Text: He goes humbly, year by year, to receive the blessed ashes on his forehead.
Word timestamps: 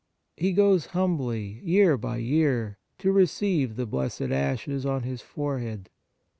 He 0.35 0.53
goes 0.53 0.87
humbly, 0.97 1.61
year 1.63 1.95
by 1.95 2.17
year, 2.17 2.79
to 2.97 3.11
receive 3.11 3.75
the 3.75 3.85
blessed 3.85 4.21
ashes 4.31 4.83
on 4.83 5.03
his 5.03 5.21
forehead. 5.21 5.91